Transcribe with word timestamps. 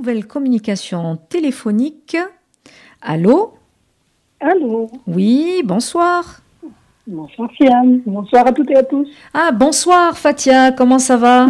nouvelle 0.00 0.26
communication 0.26 1.18
téléphonique. 1.28 2.16
Allô? 3.02 3.52
Allô? 4.40 4.90
Oui, 5.06 5.60
bonsoir. 5.62 6.40
Bonsoir 7.06 7.50
Siam, 7.54 8.00
bonsoir 8.06 8.46
à 8.46 8.52
toutes 8.52 8.70
et 8.70 8.76
à 8.76 8.82
tous. 8.82 9.06
Ah, 9.34 9.50
bonsoir 9.52 10.16
Fatia, 10.16 10.72
comment 10.72 10.98
ça 10.98 11.18
va? 11.18 11.48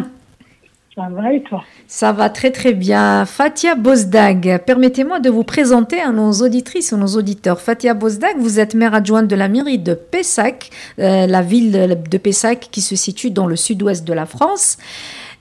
Ça 0.96 1.06
va 1.12 1.32
et 1.32 1.42
toi? 1.44 1.62
Ça 1.86 2.10
va 2.10 2.28
très 2.28 2.50
très 2.50 2.72
bien. 2.72 3.24
Fatia 3.24 3.76
Bozdag, 3.76 4.64
permettez-moi 4.66 5.20
de 5.20 5.30
vous 5.30 5.44
présenter 5.44 6.00
à 6.00 6.10
nos 6.10 6.32
auditrices 6.32 6.92
et 6.92 6.96
nos 6.96 7.06
auditeurs. 7.06 7.60
Fatia 7.60 7.94
Bozdag, 7.94 8.36
vous 8.36 8.58
êtes 8.58 8.74
maire 8.74 8.94
adjointe 8.94 9.28
de 9.28 9.36
la 9.36 9.46
mairie 9.46 9.78
de 9.78 9.94
Pessac, 9.94 10.70
euh, 10.98 11.28
la 11.28 11.42
ville 11.42 12.00
de 12.10 12.18
Pessac 12.18 12.66
qui 12.72 12.80
se 12.80 12.96
situe 12.96 13.30
dans 13.30 13.46
le 13.46 13.54
sud-ouest 13.54 14.04
de 14.04 14.12
la 14.12 14.26
France. 14.26 14.76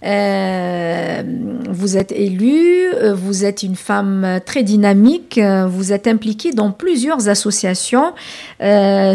Euh, 0.05 1.23
vous 1.79 1.97
êtes 1.97 2.11
élue, 2.11 2.93
euh, 2.93 3.13
vous 3.15 3.45
êtes 3.45 3.63
une 3.63 3.77
femme 3.77 4.41
très 4.45 4.63
dynamique, 4.63 5.37
euh, 5.37 5.65
vous 5.65 5.93
êtes 5.93 6.07
impliquée 6.07 6.51
dans 6.51 6.71
plusieurs 6.71 7.29
associations 7.29 8.13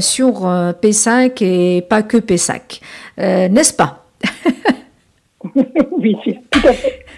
sur 0.01 0.75
Pessac 0.81 1.43
et 1.43 1.85
pas 1.89 2.03
que 2.03 2.17
Pessac, 2.17 2.81
n'est-ce 3.19 3.75
pas? 3.75 4.07
Oui, 5.99 6.17
tout 6.51 6.67
à. 6.67 6.73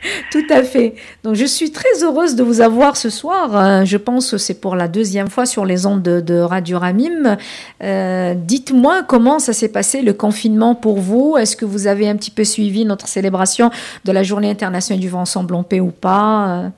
Tout 0.30 0.46
à 0.50 0.62
fait. 0.62 0.94
Donc 1.22 1.34
je 1.34 1.44
suis 1.44 1.70
très 1.70 2.02
heureuse 2.02 2.36
de 2.36 2.42
vous 2.42 2.60
avoir 2.60 2.96
ce 2.96 3.10
soir. 3.10 3.56
Euh, 3.56 3.84
je 3.84 3.96
pense 3.96 4.32
que 4.32 4.38
c'est 4.38 4.60
pour 4.60 4.76
la 4.76 4.88
deuxième 4.88 5.28
fois 5.28 5.46
sur 5.46 5.64
les 5.64 5.86
ondes 5.86 6.02
de, 6.02 6.36
Radio 6.40 6.78
Ramim. 6.78 7.36
Euh, 7.82 8.34
dites-moi 8.36 9.02
comment 9.02 9.38
ça 9.38 9.52
s'est 9.52 9.72
passé 9.72 10.02
le 10.02 10.12
confinement 10.12 10.74
pour 10.74 10.98
vous. 10.98 11.36
Est-ce 11.38 11.56
que 11.56 11.64
vous 11.64 11.86
avez 11.86 12.08
un 12.08 12.16
petit 12.16 12.30
peu 12.30 12.44
suivi 12.44 12.84
notre 12.84 13.08
célébration 13.08 13.70
de 14.04 14.12
la 14.12 14.22
Journée 14.22 14.50
internationale 14.50 15.00
du 15.00 15.08
vent 15.08 15.20
ensemble 15.20 15.54
en 15.54 15.62
paix 15.62 15.80
ou 15.80 15.90
pas 15.90 16.70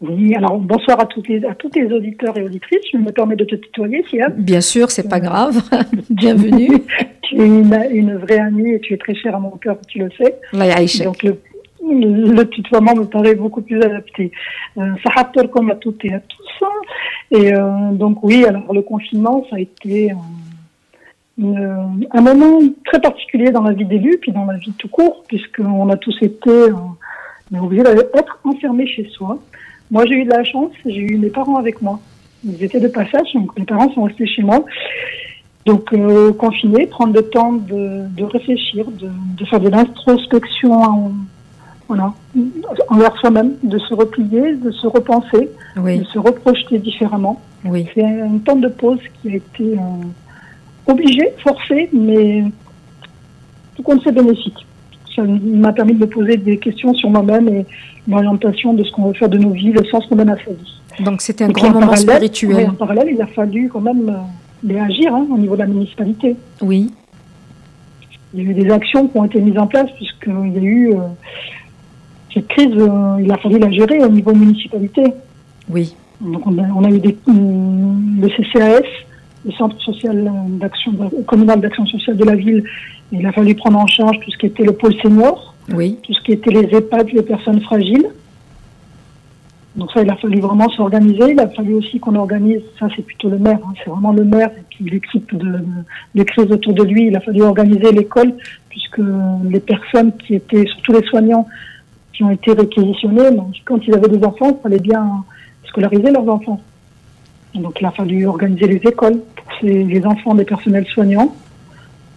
oui, 0.00 0.32
alors 0.36 0.58
bonsoir 0.58 1.00
à, 1.00 1.06
toutes 1.06 1.26
les, 1.26 1.44
à 1.44 1.56
tous 1.56 1.70
les 1.74 1.92
auditeurs 1.92 2.36
et 2.38 2.44
auditrices. 2.44 2.82
Je 2.92 2.98
me 2.98 3.10
permets 3.10 3.34
de 3.34 3.44
te 3.44 3.56
tutoyer, 3.56 4.04
Sia. 4.08 4.28
Bien 4.28 4.60
sûr, 4.60 4.92
c'est 4.92 5.08
pas 5.08 5.18
grave. 5.18 5.60
Bienvenue. 6.10 6.68
tu 7.22 7.40
es 7.40 7.46
une, 7.46 8.16
vraie 8.16 8.38
amie 8.38 8.70
et 8.70 8.80
tu 8.80 8.94
es 8.94 8.96
très 8.96 9.16
chère 9.16 9.34
à 9.34 9.40
mon 9.40 9.50
cœur, 9.50 9.76
tu 9.88 9.98
le 9.98 10.08
sais. 10.16 10.36
Donc 11.02 11.24
le, 11.24 11.36
le 11.82 12.44
tutoiement 12.44 12.94
me 12.94 13.04
paraît 13.04 13.34
beaucoup 13.34 13.62
plus 13.62 13.80
adapté. 13.82 14.32
Euh, 14.76 14.92
ça 15.04 15.24
comme 15.52 15.70
à 15.70 15.74
toutes 15.76 16.04
et 16.04 16.14
à 16.14 16.20
tous. 16.20 16.64
Et 17.30 17.52
euh, 17.54 17.92
donc 17.92 18.22
oui, 18.22 18.44
alors 18.44 18.72
le 18.72 18.82
confinement, 18.82 19.44
ça 19.50 19.56
a 19.56 19.60
été 19.60 20.12
euh, 21.40 21.84
un 22.10 22.20
moment 22.20 22.60
très 22.84 23.00
particulier 23.00 23.50
dans 23.50 23.62
la 23.62 23.72
vie 23.72 23.84
d'élu, 23.84 24.18
puis 24.20 24.32
dans 24.32 24.44
la 24.44 24.56
vie 24.56 24.72
tout 24.76 24.88
court, 24.88 25.22
puisqu'on 25.28 25.88
a 25.88 25.96
tous 25.96 26.16
été 26.20 26.50
euh, 26.50 26.72
obligés 27.60 27.84
d'être 27.84 28.40
enfermés 28.44 28.86
chez 28.86 29.08
soi. 29.10 29.38
Moi, 29.90 30.04
j'ai 30.06 30.14
eu 30.14 30.24
de 30.24 30.30
la 30.30 30.42
chance, 30.42 30.72
j'ai 30.84 31.00
eu 31.00 31.16
mes 31.16 31.30
parents 31.30 31.56
avec 31.56 31.80
moi. 31.80 32.00
Ils 32.44 32.62
étaient 32.62 32.80
de 32.80 32.88
passage, 32.88 33.32
donc 33.34 33.56
mes 33.56 33.64
parents 33.64 33.92
sont 33.92 34.02
restés 34.04 34.26
chez 34.26 34.42
moi. 34.42 34.64
Donc, 35.64 35.92
euh, 35.92 36.32
confinés, 36.32 36.86
prendre 36.86 37.14
le 37.14 37.22
temps 37.22 37.52
de, 37.52 38.08
de 38.08 38.24
réfléchir, 38.24 38.86
de, 38.90 39.08
de, 39.36 39.44
faire 39.44 39.60
de 39.60 39.68
l'introspection 39.68 41.12
voilà, 41.88 42.12
envers 42.88 43.16
soi-même, 43.16 43.52
de 43.62 43.78
se 43.78 43.94
replier, 43.94 44.56
de 44.56 44.70
se 44.70 44.86
repenser, 44.86 45.48
de 45.76 46.04
se 46.04 46.18
reprojeter 46.18 46.78
différemment. 46.78 47.40
Oui. 47.64 47.86
C'est 47.94 48.04
un 48.04 48.38
temps 48.38 48.56
de 48.56 48.68
pause 48.68 49.00
qui 49.20 49.30
a 49.30 49.36
été 49.36 49.64
euh, 49.64 50.90
obligé, 50.92 51.30
forcé, 51.42 51.88
mais 51.94 52.44
tout 53.74 53.82
compte 53.82 54.02
c'est 54.04 54.12
bénéfique. 54.12 54.66
Ça 55.16 55.22
m'a 55.22 55.72
permis 55.72 55.94
de 55.94 56.00
me 56.00 56.06
poser 56.06 56.36
des 56.36 56.58
questions 56.58 56.92
sur 56.94 57.08
moi-même 57.08 57.48
et 57.48 57.66
l'orientation 58.06 58.74
de 58.74 58.84
ce 58.84 58.92
qu'on 58.92 59.08
veut 59.08 59.14
faire 59.14 59.30
de 59.30 59.38
nos 59.38 59.50
vies, 59.50 59.72
le 59.72 59.84
sens 59.86 60.06
qu'on 60.06 60.16
donne 60.16 60.30
à 60.30 60.36
sa 60.36 60.50
vie. 60.50 60.80
Donc 61.00 61.22
c'était 61.22 61.44
un 61.44 61.48
grand 61.48 61.70
moment 61.70 61.96
spirituel. 61.96 62.68
en 62.68 62.74
parallèle, 62.74 63.08
il 63.10 63.22
a 63.22 63.26
fallu 63.26 63.70
quand 63.72 63.80
même 63.80 64.10
euh, 64.10 64.68
réagir 64.68 65.14
hein, 65.14 65.26
au 65.32 65.38
niveau 65.38 65.54
de 65.54 65.60
la 65.60 65.66
municipalité. 65.66 66.36
Oui. 66.60 66.92
Il 68.34 68.42
y 68.42 68.46
a 68.46 68.50
eu 68.50 68.54
des 68.54 68.70
actions 68.70 69.08
qui 69.08 69.16
ont 69.16 69.24
été 69.24 69.40
mises 69.40 69.58
en 69.58 69.66
place 69.66 69.90
puisqu'il 69.96 70.52
y 70.52 70.58
a 70.58 70.62
eu... 70.62 70.92
Euh, 70.92 70.98
cette 72.38 72.48
crise, 72.48 72.74
euh, 72.76 73.16
il 73.20 73.30
a 73.30 73.36
fallu 73.38 73.58
la 73.58 73.70
gérer 73.70 74.02
au 74.04 74.08
niveau 74.08 74.32
municipalité. 74.34 75.02
Oui. 75.68 75.94
Donc 76.20 76.46
on 76.46 76.84
a, 76.84 76.90
eu 76.90 76.98
des, 76.98 77.16
euh, 77.28 77.32
le 77.32 78.28
CCAS, 78.28 78.86
le 79.44 79.52
Centre 79.52 79.80
social 79.80 80.32
d'action 80.60 80.92
communal 81.26 81.60
d'action 81.60 81.86
sociale 81.86 82.16
de 82.16 82.24
la 82.24 82.34
ville. 82.34 82.64
Il 83.12 83.24
a 83.26 83.32
fallu 83.32 83.54
prendre 83.54 83.78
en 83.78 83.86
charge 83.86 84.18
tout 84.20 84.30
ce 84.30 84.38
qui 84.38 84.46
était 84.46 84.64
le 84.64 84.72
pôle 84.72 84.94
senior, 85.00 85.54
oui. 85.72 85.96
tout 86.02 86.12
ce 86.12 86.20
qui 86.22 86.32
était 86.32 86.50
les 86.50 86.76
EHPAD, 86.76 87.10
les 87.12 87.22
personnes 87.22 87.60
fragiles. 87.60 88.08
Donc 89.76 89.92
ça, 89.92 90.02
il 90.02 90.10
a 90.10 90.16
fallu 90.16 90.40
vraiment 90.40 90.68
s'organiser. 90.70 91.30
Il 91.30 91.40
a 91.40 91.48
fallu 91.48 91.74
aussi 91.74 92.00
qu'on 92.00 92.16
organise, 92.16 92.62
ça 92.80 92.88
c'est 92.96 93.02
plutôt 93.02 93.28
le 93.28 93.38
maire, 93.38 93.60
hein. 93.64 93.72
c'est 93.82 93.90
vraiment 93.90 94.12
le 94.12 94.24
maire 94.24 94.50
et 94.58 94.64
puis 94.68 94.90
l'équipe 94.90 95.32
de, 95.36 95.60
de 96.16 96.22
crise 96.24 96.50
autour 96.50 96.74
de 96.74 96.82
lui. 96.82 97.06
Il 97.06 97.16
a 97.16 97.20
fallu 97.20 97.42
organiser 97.42 97.92
l'école 97.92 98.34
puisque 98.70 99.00
les 99.48 99.60
personnes 99.60 100.12
qui 100.16 100.34
étaient, 100.34 100.66
surtout 100.66 100.92
les 100.92 101.06
soignants, 101.06 101.46
qui 102.18 102.24
ont 102.24 102.30
été 102.30 102.52
réquisitionnés. 102.52 103.30
Donc, 103.30 103.54
quand 103.64 103.78
ils 103.86 103.94
avaient 103.94 104.08
des 104.08 104.24
enfants, 104.24 104.50
il 104.50 104.60
fallait 104.60 104.80
bien 104.80 105.24
scolariser 105.68 106.10
leurs 106.10 106.28
enfants. 106.28 106.60
donc, 107.54 107.80
il 107.80 107.86
a 107.86 107.92
fallu 107.92 108.26
organiser 108.26 108.66
les 108.66 108.76
écoles 108.76 109.20
pour 109.46 109.68
les 109.68 110.04
enfants 110.04 110.34
des 110.34 110.44
personnels 110.44 110.86
soignants. 110.86 111.32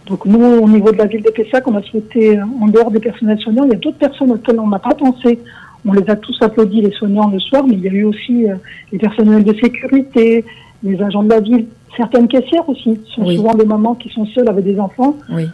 Donc, 0.06 0.26
nous, 0.26 0.44
au 0.44 0.68
niveau 0.68 0.90
de 0.90 0.98
la 0.98 1.06
ville 1.06 1.22
de 1.22 1.30
Pessac, 1.30 1.68
on 1.68 1.76
a 1.76 1.82
souhaité, 1.82 2.36
en 2.42 2.66
dehors 2.66 2.90
des 2.90 2.98
personnels 2.98 3.38
soignants, 3.38 3.62
il 3.64 3.70
y 3.70 3.76
a 3.76 3.78
d'autres 3.78 3.98
personnes 3.98 4.32
auxquelles 4.32 4.58
on 4.58 4.66
n'a 4.66 4.80
pas 4.80 4.94
pensé. 4.94 5.38
On 5.86 5.92
les 5.92 6.10
a 6.10 6.16
tous 6.16 6.36
applaudis, 6.42 6.80
les 6.80 6.90
soignants, 6.90 7.28
le 7.28 7.38
soir, 7.38 7.64
mais 7.64 7.74
il 7.74 7.80
y 7.80 7.88
a 7.88 7.92
eu 7.92 8.04
aussi 8.04 8.48
euh, 8.48 8.56
les 8.90 8.98
personnels 8.98 9.44
de 9.44 9.54
sécurité, 9.54 10.44
les 10.82 11.00
agents 11.00 11.22
de 11.22 11.30
la 11.30 11.40
ville, 11.40 11.66
certaines 11.96 12.26
caissières 12.26 12.68
aussi. 12.68 12.98
Ce 13.06 13.14
sont 13.14 13.30
souvent 13.30 13.54
des 13.54 13.66
mamans 13.66 13.94
qui 13.94 14.08
sont 14.08 14.26
seules 14.26 14.48
avec 14.48 14.64
des 14.64 14.80
enfants. 14.80 15.16
Oui. 15.30 15.46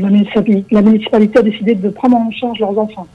La, 0.00 0.08
municipalité, 0.08 0.64
la 0.70 0.82
municipalité 0.82 1.38
a 1.40 1.42
décidé 1.42 1.74
de 1.74 1.88
prendre 1.88 2.16
en 2.16 2.30
charge 2.30 2.60
leurs 2.60 2.78
enfants. 2.78 3.08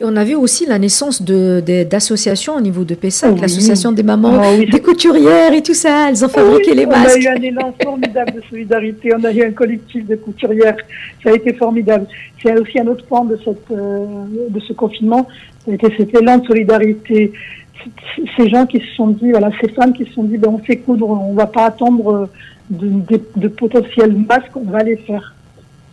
Et 0.00 0.04
on 0.06 0.16
a 0.16 0.24
vu 0.24 0.34
aussi 0.34 0.64
la 0.64 0.78
naissance 0.78 1.20
d'associations 1.20 2.54
au 2.54 2.60
niveau 2.62 2.84
de 2.84 2.94
PESAC, 2.94 3.38
l'association 3.38 3.92
des 3.92 4.02
mamans, 4.02 4.40
ah 4.42 4.56
des 4.56 4.80
couturières 4.80 5.52
et 5.52 5.62
tout 5.62 5.74
ça. 5.74 6.08
Elles 6.08 6.24
ont 6.24 6.28
fabriqué 6.30 6.74
les 6.74 6.86
masques. 6.86 7.18
On 7.18 7.20
a 7.20 7.22
eu 7.22 7.28
un 7.28 7.42
élan 7.42 7.74
formidable 7.82 8.32
de 8.36 8.40
solidarité. 8.48 9.10
On 9.14 9.22
a 9.24 9.30
eu 9.30 9.42
un 9.42 9.50
collectif 9.50 10.06
de 10.06 10.16
couturières. 10.16 10.78
Ça 11.22 11.28
a 11.28 11.34
été 11.34 11.52
formidable. 11.52 12.06
C'est 12.42 12.58
aussi 12.58 12.80
un 12.80 12.86
autre 12.86 13.04
point 13.04 13.26
de, 13.26 13.38
cette, 13.44 13.70
euh, 13.70 14.06
de 14.48 14.60
ce 14.60 14.72
confinement. 14.72 15.28
Ça 15.66 15.72
a 15.72 15.74
été 15.74 15.88
cet 15.94 16.14
élan 16.18 16.38
de 16.38 16.46
solidarité. 16.46 17.32
Ces 18.38 18.48
gens 18.48 18.64
qui 18.64 18.78
se 18.78 18.94
sont 18.96 19.08
dit, 19.08 19.30
voilà, 19.32 19.50
ces 19.60 19.68
femmes 19.68 19.92
qui 19.92 20.06
se 20.06 20.12
sont 20.12 20.24
dit, 20.24 20.38
ben, 20.38 20.48
on 20.48 20.58
fait 20.58 20.78
coudre, 20.78 21.10
on 21.10 21.34
va 21.34 21.46
pas 21.46 21.66
attendre 21.66 22.30
de, 22.70 23.20
de 23.36 23.48
potentiels 23.48 24.14
masques, 24.14 24.56
on 24.56 24.70
va 24.70 24.82
les 24.82 24.96
faire. 24.96 25.34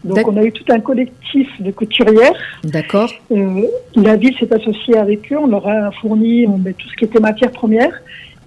Donc 0.07 0.27
on 0.27 0.37
a 0.37 0.43
eu 0.43 0.51
tout 0.51 0.63
un 0.69 0.79
collectif 0.79 1.49
de 1.61 1.71
couturières. 1.71 2.33
D'accord. 2.63 3.11
Euh, 3.31 3.63
la 3.95 4.15
ville 4.15 4.35
s'est 4.39 4.51
associée 4.53 4.97
avec 4.97 5.31
eux, 5.31 5.37
on 5.37 5.47
leur 5.47 5.67
a 5.67 5.91
fourni 5.91 6.45
tout 6.45 6.89
ce 6.89 6.95
qui 6.95 7.05
était 7.05 7.19
matière 7.19 7.51
première 7.51 7.91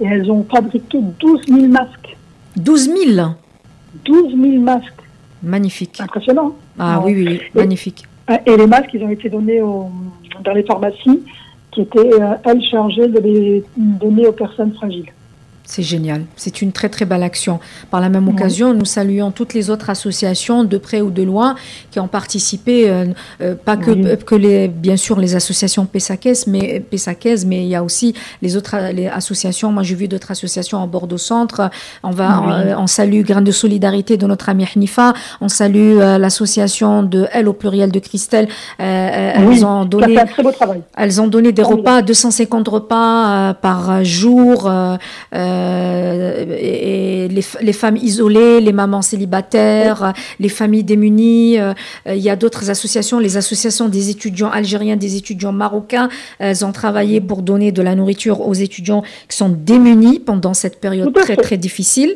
et 0.01 0.07
elles 0.07 0.31
ont 0.31 0.45
fabriqué 0.45 0.99
12 1.19 1.47
000 1.47 1.67
masques. 1.69 2.17
12 2.57 2.91
000 3.15 3.29
12 4.05 4.35
000 4.41 4.63
masques. 4.63 4.93
Magnifique. 5.43 6.01
Impressionnant. 6.01 6.55
Ah 6.79 7.01
oui, 7.05 7.15
oui, 7.27 7.41
magnifique. 7.55 8.05
Et 8.47 8.57
les 8.57 8.67
masques, 8.67 8.91
ils 8.95 9.03
ont 9.03 9.09
été 9.11 9.29
donnés 9.29 9.61
dans 9.61 10.53
les 10.55 10.63
pharmacies 10.63 11.23
qui 11.71 11.83
étaient, 11.83 11.99
euh, 11.99 12.35
elles, 12.45 12.63
chargées 12.63 13.09
de 13.09 13.19
les 13.21 13.65
donner 13.77 14.27
aux 14.27 14.33
personnes 14.33 14.73
fragiles. 14.73 15.11
C'est 15.71 15.85
génial. 15.85 16.25
C'est 16.35 16.63
une 16.63 16.73
très 16.73 16.89
très 16.89 17.05
belle 17.05 17.23
action. 17.23 17.61
Par 17.93 18.01
la 18.01 18.09
même 18.09 18.27
occasion, 18.27 18.75
nous 18.75 18.85
saluons 18.85 19.31
toutes 19.31 19.55
les 19.55 19.71
autres 19.71 19.89
associations 19.89 20.65
de 20.65 20.79
près 20.79 21.01
ou 21.01 21.11
de 21.11 21.23
loin 21.23 21.55
qui 21.93 22.01
ont 22.01 22.09
participé, 22.09 22.91
euh, 22.91 23.05
euh, 23.41 23.55
pas 23.55 23.77
que, 23.77 24.17
que 24.17 24.35
les, 24.35 24.67
bien 24.67 24.97
sûr 24.97 25.21
les 25.21 25.37
associations 25.37 25.87
PESACES, 25.87 26.49
mais 26.49 26.83
mais 27.47 27.63
il 27.63 27.69
y 27.69 27.77
a 27.77 27.85
aussi 27.85 28.15
les 28.43 28.57
autres 28.57 28.77
les 28.93 29.07
associations. 29.07 29.71
Moi, 29.71 29.85
j'ai 29.85 29.95
vu 29.95 30.09
d'autres 30.09 30.33
associations 30.33 30.83
à 30.83 30.87
Bordeaux 30.87 31.19
Centre. 31.19 31.71
On 32.03 32.11
va, 32.11 32.77
on, 32.77 32.89
salue 32.89 33.23
Grain 33.23 33.41
de 33.41 33.53
solidarité 33.53 34.17
de 34.17 34.27
notre 34.27 34.49
amie 34.49 34.67
Hnifa. 34.75 35.13
On 35.41 35.49
salue 35.49 35.99
euh, 36.01 36.19
l'association 36.19 37.05
de 37.05 37.29
Elle 37.33 37.47
au 37.47 37.53
pluriel 37.53 37.93
de 37.93 38.01
Christelle. 38.01 38.49
elles 38.79 39.65
ont 39.65 39.85
donné, 39.85 40.19
un 40.19 40.27
très 40.27 40.43
beau 40.43 40.51
travail. 40.51 40.83
Elles 40.97 41.21
ont 41.21 41.29
donné 41.29 41.53
des 41.53 41.63
repas, 41.63 42.03
250 42.03 42.67
repas 42.67 43.55
par 43.55 44.05
jour. 44.05 44.69
Et 45.61 47.29
les, 47.29 47.43
les, 47.61 47.73
femmes 47.73 47.97
isolées, 47.97 48.61
les 48.61 48.73
mamans 48.73 49.03
célibataires, 49.03 50.13
les 50.39 50.49
familles 50.49 50.85
démunies. 50.85 51.57
il 52.07 52.17
y 52.17 52.31
a 52.31 52.37
d'autres 52.37 52.71
associations, 52.71 53.19
les 53.19 53.37
associations 53.37 53.89
des 53.89 54.11
étudiants 54.11 54.51
algériens, 54.51 54.97
des 54.97 55.17
étudiants 55.17 55.53
marocains. 55.53 56.09
Elles 56.39 56.65
ont 56.65 56.73
travaillé 56.73 57.21
pour 57.21 57.43
donner 57.43 57.73
de 57.73 57.83
la 57.83 57.95
nourriture 57.95 58.47
aux 58.47 58.55
étudiants 58.55 59.03
qui 59.29 59.37
sont 59.37 59.49
démunis 59.49 60.19
pendant 60.19 60.55
cette 60.55 60.81
période 60.81 61.13
très 61.15 61.37
très 61.37 61.57
difficile. 61.57 62.15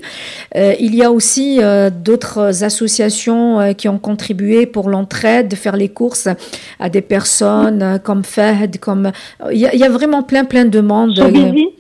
il 0.55 0.95
y 0.95 1.03
a 1.03 1.11
aussi 1.11 1.61
d'autres 2.05 2.65
associations 2.65 3.75
qui 3.75 3.89
ont 3.89 3.99
contribué 3.99 4.67
pour 4.67 4.89
l'entraide, 4.89 5.55
faire 5.55 5.77
les 5.77 5.89
courses 5.89 6.29
à 6.79 6.89
des 6.89 7.03
personnes 7.03 8.01
comme 8.03 8.25
Fahd, 8.25 8.79
comme 8.79 9.13
il 9.53 9.59
y, 9.59 9.85
a, 9.85 9.89
vraiment 9.89 10.23
plein 10.23 10.45
plein 10.45 10.65
de 10.65 10.71
demandes. 10.71 11.19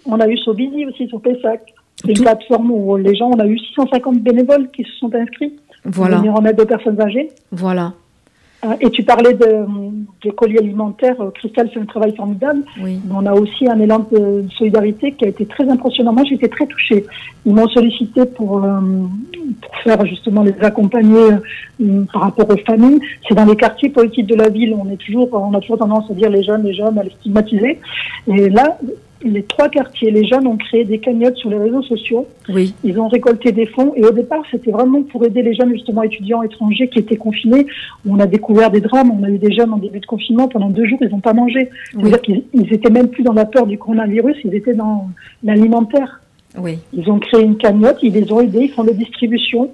on 0.06 0.20
a 0.20 0.28
eu 0.28 0.36
Sobizi 0.38 0.86
aussi 0.86 1.08
sur 1.08 1.20
Pessac. 1.56 1.74
C'est 2.04 2.12
une 2.12 2.22
plateforme 2.22 2.70
où 2.70 2.96
les 2.96 3.14
gens, 3.14 3.30
on 3.30 3.38
a 3.38 3.46
eu 3.46 3.58
650 3.58 4.18
bénévoles 4.20 4.68
qui 4.70 4.82
se 4.84 4.92
sont 4.98 5.14
inscrits. 5.14 5.54
Voilà. 5.84 6.16
Pour 6.16 6.24
venir 6.24 6.38
en 6.38 6.44
aide 6.44 6.60
aux 6.60 6.66
personnes 6.66 7.00
âgées. 7.00 7.28
Voilà. 7.52 7.92
Euh, 8.64 8.74
et 8.80 8.90
tu 8.90 9.02
parlais 9.02 9.34
de, 9.34 9.66
de 10.24 10.30
colis 10.30 10.58
alimentaires. 10.58 11.20
Euh, 11.20 11.30
Christelle 11.30 11.68
fait 11.70 11.80
un 11.80 11.84
travail 11.84 12.14
formidable. 12.16 12.62
Oui. 12.82 12.98
On 13.12 13.26
a 13.26 13.32
aussi 13.32 13.68
un 13.68 13.78
élan 13.78 14.06
de 14.10 14.44
solidarité 14.56 15.12
qui 15.12 15.24
a 15.24 15.28
été 15.28 15.44
très 15.46 15.68
impressionnant. 15.68 16.12
Moi, 16.12 16.24
j'étais 16.28 16.48
très 16.48 16.66
touchée. 16.66 17.04
Ils 17.44 17.54
m'ont 17.54 17.68
sollicité 17.68 18.24
pour, 18.24 18.64
euh, 18.64 18.80
pour, 19.60 19.76
faire 19.82 20.04
justement 20.06 20.42
les 20.42 20.54
accompagner 20.60 21.30
par 22.12 22.22
rapport 22.22 22.48
aux 22.48 22.56
familles. 22.64 23.00
C'est 23.28 23.34
dans 23.34 23.44
les 23.44 23.56
quartiers 23.56 23.90
politiques 23.90 24.26
de 24.26 24.36
la 24.36 24.48
ville. 24.48 24.74
On 24.74 24.90
est 24.90 24.96
toujours, 24.96 25.28
on 25.32 25.52
a 25.54 25.60
toujours 25.60 25.78
tendance 25.78 26.10
à 26.10 26.14
dire 26.14 26.30
les 26.30 26.42
jeunes, 26.42 26.64
les 26.64 26.74
jeunes, 26.74 26.98
à 26.98 27.02
les 27.02 27.10
stigmatiser. 27.10 27.80
Et 28.28 28.48
là, 28.48 28.78
les 29.24 29.42
trois 29.42 29.68
quartiers, 29.68 30.10
les 30.10 30.26
jeunes 30.26 30.46
ont 30.46 30.56
créé 30.56 30.84
des 30.84 30.98
cagnottes 30.98 31.36
sur 31.36 31.50
les 31.50 31.58
réseaux 31.58 31.82
sociaux. 31.82 32.26
Oui. 32.48 32.74
Ils 32.84 32.98
ont 33.00 33.08
récolté 33.08 33.52
des 33.52 33.66
fonds 33.66 33.92
et 33.96 34.04
au 34.04 34.10
départ, 34.10 34.42
c'était 34.50 34.70
vraiment 34.70 35.02
pour 35.02 35.24
aider 35.24 35.42
les 35.42 35.54
jeunes 35.54 35.72
justement 35.72 36.02
étudiants 36.02 36.42
étrangers 36.42 36.88
qui 36.88 36.98
étaient 36.98 37.16
confinés. 37.16 37.66
On 38.06 38.18
a 38.20 38.26
découvert 38.26 38.70
des 38.70 38.80
drames. 38.80 39.10
On 39.10 39.22
a 39.24 39.30
eu 39.30 39.38
des 39.38 39.52
jeunes 39.52 39.72
en 39.72 39.78
début 39.78 40.00
de 40.00 40.06
confinement 40.06 40.48
pendant 40.48 40.70
deux 40.70 40.86
jours, 40.86 40.98
ils 41.00 41.08
n'ont 41.08 41.20
pas 41.20 41.32
mangé. 41.32 41.70
C'est-à-dire 41.92 42.20
qu'ils 42.20 42.72
étaient 42.72 42.90
même 42.90 43.08
plus 43.08 43.22
dans 43.22 43.32
la 43.32 43.46
peur 43.46 43.66
du 43.66 43.78
coronavirus, 43.78 44.36
ils 44.44 44.54
étaient 44.54 44.74
dans 44.74 45.08
l'alimentaire. 45.42 46.20
Oui. 46.58 46.78
Ils 46.92 47.10
ont 47.10 47.18
créé 47.18 47.42
une 47.42 47.56
cagnotte, 47.56 47.98
ils 48.02 48.12
les 48.12 48.30
ont 48.32 48.40
aidés, 48.40 48.64
ils 48.64 48.70
font 48.70 48.84
des 48.84 48.94
distributions. 48.94 49.70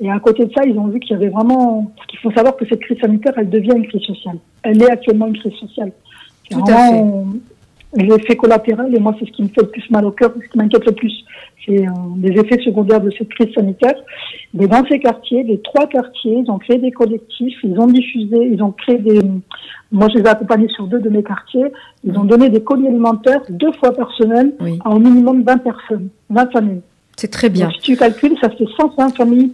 Et 0.00 0.10
à 0.10 0.18
côté 0.18 0.46
de 0.46 0.52
ça, 0.52 0.64
ils 0.64 0.78
ont 0.78 0.86
vu 0.86 1.00
qu'il 1.00 1.12
y 1.12 1.14
avait 1.14 1.28
vraiment, 1.28 1.92
qu'il 2.08 2.18
faut 2.20 2.30
savoir 2.30 2.56
que 2.56 2.66
cette 2.66 2.80
crise 2.80 2.98
sanitaire, 3.00 3.32
elle 3.36 3.50
devient 3.50 3.74
une 3.76 3.86
crise 3.86 4.02
sociale. 4.02 4.36
Elle 4.62 4.82
est 4.82 4.90
actuellement 4.90 5.26
une 5.26 5.38
crise 5.38 5.54
sociale. 5.54 5.92
Tout 6.50 6.60
à 6.68 6.90
fait 6.90 7.04
effets 7.98 8.36
collatéraux, 8.36 8.88
et 8.92 8.98
moi 8.98 9.14
c'est 9.18 9.26
ce 9.26 9.32
qui 9.32 9.42
me 9.42 9.48
fait 9.48 9.62
le 9.62 9.68
plus 9.68 9.90
mal 9.90 10.04
au 10.04 10.10
cœur, 10.12 10.32
ce 10.34 10.48
qui 10.48 10.58
m'inquiète 10.58 10.86
le 10.86 10.92
plus, 10.92 11.24
c'est 11.66 11.86
euh, 11.86 11.90
les 12.22 12.40
effets 12.40 12.60
secondaires 12.62 13.00
de 13.00 13.10
cette 13.10 13.28
crise 13.28 13.52
sanitaire. 13.54 13.94
Mais 14.54 14.66
dans 14.66 14.84
ces 14.86 14.98
quartiers, 14.98 15.42
les 15.42 15.60
trois 15.60 15.86
quartiers, 15.86 16.42
ils 16.44 16.50
ont 16.50 16.58
créé 16.58 16.78
des 16.78 16.90
collectifs, 16.90 17.56
ils 17.62 17.78
ont 17.78 17.86
diffusé, 17.86 18.36
ils 18.52 18.62
ont 18.62 18.72
créé 18.72 18.98
des... 18.98 19.20
Moi 19.92 20.08
je 20.10 20.18
les 20.18 20.24
ai 20.24 20.28
accompagnés 20.28 20.68
sur 20.68 20.86
deux 20.86 21.00
de 21.00 21.08
mes 21.08 21.22
quartiers, 21.22 21.66
ils 22.04 22.16
ont 22.18 22.24
donné 22.24 22.48
des 22.48 22.62
colis 22.62 22.86
alimentaires 22.86 23.42
deux 23.48 23.72
fois 23.72 23.92
par 23.92 24.12
semaine 24.12 24.52
à 24.84 24.90
au 24.90 24.98
minimum 24.98 25.42
20 25.42 25.58
personnes, 25.58 26.08
20 26.30 26.52
familles. 26.52 26.82
C'est 27.16 27.30
très 27.30 27.50
bien. 27.50 27.70
si 27.70 27.80
tu 27.80 27.96
calcules, 27.96 28.36
ça 28.40 28.48
fait 28.50 28.66
120 28.78 29.16
familles 29.16 29.52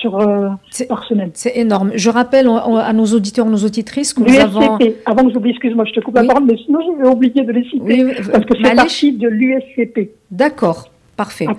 sur, 0.00 0.18
euh, 0.18 0.48
par 0.88 1.04
semaine. 1.04 1.30
C'est 1.34 1.56
énorme. 1.56 1.92
Je 1.94 2.10
rappelle 2.10 2.48
à 2.48 2.92
nos 2.92 3.06
auditeurs, 3.06 3.46
nos 3.46 3.64
auditrices 3.64 4.14
que 4.14 4.20
nous 4.20 4.38
avons... 4.38 4.78
Avant 5.06 5.24
que 5.26 5.32
j'oublie, 5.32 5.50
excuse-moi, 5.50 5.84
je 5.86 5.92
te 5.92 6.00
coupe 6.00 6.14
la 6.14 6.24
parole, 6.24 6.44
mais 6.44 6.56
sinon 6.64 6.80
je 6.80 7.02
vais 7.02 7.08
oublier 7.08 7.42
de 7.42 7.52
les 7.52 7.64
citer, 7.64 8.04
parce 8.30 8.44
que 8.44 8.54
c'est 8.62 8.74
partie 8.74 9.12
de 9.12 9.28
l'USCP. 9.28 10.10
D'accord, 10.30 10.88
parfait. 11.16 11.46
Ah, 11.48 11.54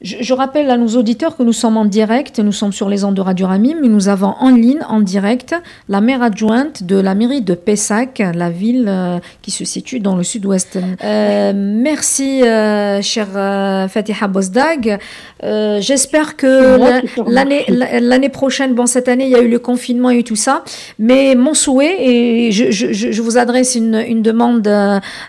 je, 0.00 0.32
rappelle 0.32 0.70
à 0.70 0.76
nos 0.76 0.96
auditeurs 0.96 1.36
que 1.36 1.42
nous 1.42 1.52
sommes 1.52 1.76
en 1.76 1.84
direct, 1.84 2.38
nous 2.38 2.52
sommes 2.52 2.72
sur 2.72 2.88
les 2.88 3.02
ondes 3.02 3.14
de 3.14 3.20
Radio 3.20 3.48
Ramim, 3.48 3.78
mais 3.82 3.88
nous 3.88 4.08
avons 4.08 4.34
en 4.38 4.50
ligne, 4.50 4.78
en 4.88 5.00
direct, 5.00 5.56
la 5.88 6.00
maire 6.00 6.22
adjointe 6.22 6.84
de 6.84 6.96
la 6.96 7.16
mairie 7.16 7.42
de 7.42 7.54
Pessac, 7.54 8.22
la 8.32 8.48
ville 8.48 8.86
euh, 8.86 9.18
qui 9.42 9.50
se 9.50 9.64
situe 9.64 9.98
dans 9.98 10.14
le 10.14 10.22
sud-ouest. 10.22 10.78
Euh, 11.02 11.52
merci, 11.56 12.44
euh, 12.44 13.02
chère 13.02 13.88
Fatiha 13.90 14.28
Bosdag. 14.28 14.98
J'espère 15.42 16.36
que 16.36 17.28
l'année 17.28 17.64
l'année 17.68 18.28
prochaine, 18.28 18.74
bon, 18.74 18.86
cette 18.86 19.08
année, 19.08 19.24
il 19.24 19.30
y 19.30 19.36
a 19.36 19.40
eu 19.40 19.48
le 19.48 19.58
confinement 19.58 20.10
et 20.10 20.22
tout 20.22 20.36
ça, 20.36 20.62
mais 21.00 21.34
mon 21.34 21.54
souhait, 21.54 21.96
et 22.00 22.52
je, 22.52 22.70
je, 22.70 22.92
je 22.92 23.22
vous 23.22 23.36
adresse 23.36 23.74
une, 23.74 23.96
une 23.96 24.22
demande 24.22 24.68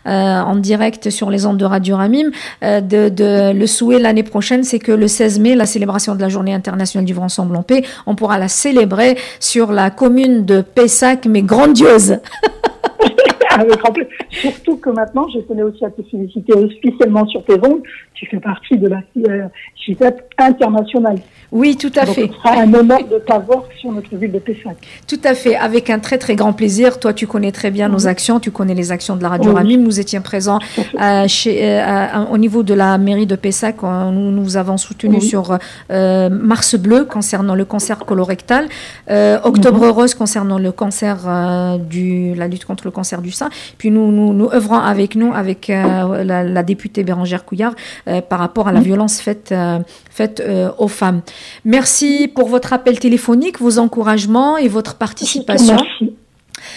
en 0.05 0.55
direct 0.55 1.09
sur 1.09 1.31
les 1.31 1.47
ondes 1.47 1.57
de 1.57 1.65
Radio 1.65 1.97
Ramim, 1.97 2.29
de, 2.61 3.09
de 3.09 3.51
le 3.51 3.67
souhait 3.67 3.99
l'année 3.99 4.23
prochaine 4.23 4.58
c'est 4.63 4.79
que 4.79 4.91
le 4.91 5.07
16 5.07 5.39
mai, 5.39 5.55
la 5.55 5.65
célébration 5.65 6.15
de 6.15 6.21
la 6.21 6.29
Journée 6.29 6.53
internationale 6.53 7.05
du 7.05 7.13
vivre 7.13 7.23
ensemble 7.23 7.55
en 7.55 7.63
paix, 7.63 7.83
on 8.05 8.15
pourra 8.15 8.37
la 8.37 8.47
célébrer 8.47 9.17
sur 9.39 9.71
la 9.71 9.89
commune 9.89 10.45
de 10.45 10.61
Pessac, 10.61 11.25
mais 11.25 11.41
grandiose. 11.41 12.19
Avec 13.59 13.79
Surtout 14.29 14.77
que 14.77 14.89
maintenant, 14.89 15.27
je 15.33 15.39
tenais 15.39 15.63
aussi 15.63 15.83
à 15.83 15.89
te 15.89 16.01
féliciter 16.03 16.53
officiellement 16.53 17.25
sur 17.27 17.43
tes 17.45 17.55
ondes. 17.55 17.81
Tu 18.13 18.25
fais 18.27 18.39
partie 18.39 18.77
de 18.77 18.87
la 18.87 19.01
euh, 19.27 19.47
internationale. 20.37 21.17
Oui, 21.51 21.75
tout 21.75 21.91
à 21.95 22.05
fait. 22.05 22.27
Ce 22.27 22.33
sera 22.33 22.61
un 22.61 22.73
honneur 22.73 23.03
de 23.07 23.17
t'avoir 23.19 23.63
sur 23.79 23.91
notre 23.91 24.15
ville 24.15 24.31
de 24.31 24.39
Pessac. 24.39 24.77
Tout 25.07 25.19
à 25.23 25.33
fait, 25.33 25.55
avec 25.55 25.89
un 25.89 25.99
très 25.99 26.17
très 26.19 26.35
grand 26.35 26.53
plaisir. 26.53 26.99
Toi, 26.99 27.13
tu 27.13 27.25
connais 27.25 27.51
très 27.51 27.71
bien 27.71 27.89
nos 27.89 28.07
actions, 28.07 28.39
tu 28.39 28.51
connais 28.51 28.75
les 28.75 28.91
actions 28.91 29.15
de 29.15 29.23
la 29.23 29.29
Radio 29.29 29.53
Ramim. 29.53 29.77
Nous 29.77 29.99
étions 29.99 30.21
présents 30.21 30.59
euh, 31.01 31.27
chez, 31.27 31.59
euh, 31.63 32.25
au 32.31 32.37
niveau 32.37 32.61
de 32.61 32.73
la 32.75 32.97
mairie 32.99 33.25
de 33.25 33.35
Pessac. 33.35 33.81
Nous 33.81 34.31
nous 34.31 34.57
avons 34.57 34.77
soutenu 34.77 35.21
sur 35.21 35.57
euh, 35.91 36.29
Mars 36.29 36.75
Bleu 36.75 37.05
concernant 37.05 37.55
le 37.55 37.65
cancer 37.65 37.97
colorectal, 37.99 38.67
Octobre 39.43 39.85
mhm. 39.85 39.91
Rose 39.91 40.13
concernant 40.13 40.59
le 40.59 40.71
cancer 40.71 41.17
du 41.79 42.35
la 42.35 42.47
lutte 42.47 42.65
contre 42.65 42.85
le 42.85 42.91
cancer 42.91 43.21
du 43.21 43.31
sein. 43.38 43.48
Puis 43.78 43.90
nous 43.90 44.10
nous, 44.10 44.32
nous 44.32 44.50
œuvrons 44.52 44.78
avec 44.78 45.14
nous 45.16 45.32
avec 45.34 45.68
la, 45.68 46.62
députée 46.62 47.04
Bérangère 47.04 47.44
Couillard 47.44 47.74
par 48.28 48.38
rapport 48.38 48.68
à 48.68 48.72
la 48.72 48.80
mhm. 48.80 48.86
violence 48.86 49.20
faite 49.20 49.54
faite 50.10 50.42
aux 50.78 50.88
femmes. 50.88 51.20
Merci 51.64 52.28
pour 52.28 52.48
votre 52.48 52.72
appel 52.72 52.98
téléphonique, 52.98 53.60
vos 53.60 53.78
encouragements 53.78 54.56
et 54.56 54.68
votre 54.68 54.96
participation. 54.96 55.76
Merci. 55.76 56.14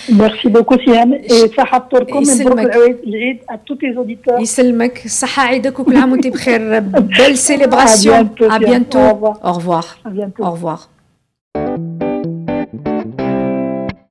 Merci 0.09 0.47
beaucoup 0.49 0.77
Siam 0.79 1.13
et 1.13 1.51
صحتكم 1.57 2.19
مبروك 2.19 2.59
العيد 2.59 3.37
à 3.49 3.57
tous 3.57 3.77
les 3.81 3.97
auditeurs. 3.97 4.41
يسلمك 4.41 5.07
صحة 5.07 5.43
عيدك 5.43 5.79
وكل 5.79 5.97
عام 5.97 6.11
وانت 6.11 6.27
بخير. 6.27 6.81
Belle 6.81 7.37
célébration. 7.37 8.29
À 8.49 8.59
bientôt. 8.59 8.99
Au 8.99 9.13
revoir. 9.13 9.39
Au 9.43 9.53
revoir. 9.53 9.97
À 10.05 10.09
bientôt. 10.09 10.43
Au 10.43 10.51
revoir. 10.51 10.89